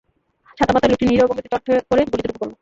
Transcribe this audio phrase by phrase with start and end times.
[0.57, 2.51] ছাতামাথায় লোকটি নিরীহ ভঙ্গিতে চট করে গলিতে ঢুকে পড়ল।